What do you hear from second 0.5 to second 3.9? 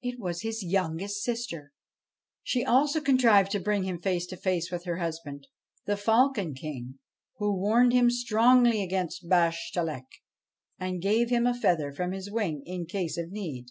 youngest sister. She also contrived to bring